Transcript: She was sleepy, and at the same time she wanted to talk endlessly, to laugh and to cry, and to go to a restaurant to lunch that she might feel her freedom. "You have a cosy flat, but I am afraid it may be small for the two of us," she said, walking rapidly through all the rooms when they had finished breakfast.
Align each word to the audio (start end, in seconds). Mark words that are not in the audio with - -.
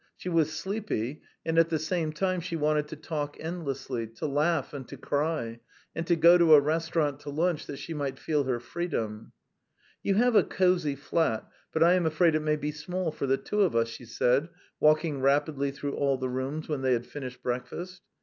She 0.17 0.29
was 0.29 0.51
sleepy, 0.51 1.21
and 1.45 1.59
at 1.59 1.69
the 1.69 1.77
same 1.77 2.11
time 2.11 2.39
she 2.41 2.55
wanted 2.55 2.87
to 2.87 2.95
talk 2.95 3.37
endlessly, 3.39 4.07
to 4.07 4.25
laugh 4.25 4.73
and 4.73 4.87
to 4.87 4.97
cry, 4.97 5.59
and 5.95 6.07
to 6.07 6.15
go 6.15 6.39
to 6.39 6.55
a 6.55 6.59
restaurant 6.59 7.19
to 7.19 7.29
lunch 7.29 7.67
that 7.67 7.77
she 7.77 7.93
might 7.93 8.17
feel 8.17 8.45
her 8.45 8.59
freedom. 8.59 9.31
"You 10.01 10.15
have 10.15 10.35
a 10.35 10.41
cosy 10.41 10.95
flat, 10.95 11.47
but 11.71 11.83
I 11.83 11.93
am 11.93 12.07
afraid 12.07 12.33
it 12.33 12.39
may 12.39 12.55
be 12.55 12.71
small 12.71 13.11
for 13.11 13.27
the 13.27 13.37
two 13.37 13.61
of 13.61 13.75
us," 13.75 13.89
she 13.89 14.05
said, 14.05 14.49
walking 14.79 15.21
rapidly 15.21 15.69
through 15.69 15.93
all 15.93 16.17
the 16.17 16.29
rooms 16.29 16.67
when 16.67 16.81
they 16.81 16.93
had 16.93 17.05
finished 17.05 17.43
breakfast. 17.43 18.01